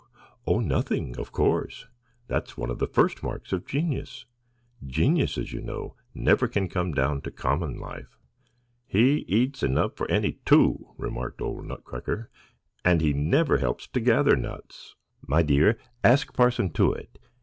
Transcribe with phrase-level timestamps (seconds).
[0.47, 1.85] "Oh, nothing, of course;
[2.27, 4.25] that's one of the first marks of genius.
[4.83, 8.17] Geniuses, you know, never can come down to common life."
[8.87, 12.31] "He eats enough for any two," remarked old Nutcracker,
[12.83, 17.19] "and he never helps to gather nuts." "My dear, ask Parson Too whit.